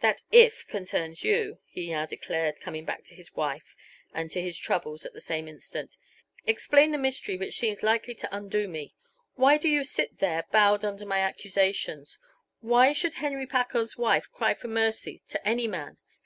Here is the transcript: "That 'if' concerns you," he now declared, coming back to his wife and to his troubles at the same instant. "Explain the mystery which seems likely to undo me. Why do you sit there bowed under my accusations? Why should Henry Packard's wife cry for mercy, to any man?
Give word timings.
"That 0.00 0.20
'if' 0.30 0.66
concerns 0.68 1.24
you," 1.24 1.60
he 1.64 1.88
now 1.88 2.04
declared, 2.04 2.60
coming 2.60 2.84
back 2.84 3.04
to 3.04 3.14
his 3.14 3.32
wife 3.34 3.74
and 4.12 4.30
to 4.30 4.42
his 4.42 4.58
troubles 4.58 5.06
at 5.06 5.14
the 5.14 5.20
same 5.22 5.48
instant. 5.48 5.96
"Explain 6.46 6.90
the 6.90 6.98
mystery 6.98 7.38
which 7.38 7.54
seems 7.56 7.82
likely 7.82 8.14
to 8.16 8.36
undo 8.36 8.68
me. 8.68 8.94
Why 9.34 9.56
do 9.56 9.70
you 9.70 9.82
sit 9.84 10.18
there 10.18 10.44
bowed 10.52 10.84
under 10.84 11.06
my 11.06 11.20
accusations? 11.20 12.18
Why 12.60 12.92
should 12.92 13.14
Henry 13.14 13.46
Packard's 13.46 13.96
wife 13.96 14.30
cry 14.30 14.52
for 14.52 14.68
mercy, 14.68 15.22
to 15.28 15.48
any 15.48 15.66
man? 15.66 15.96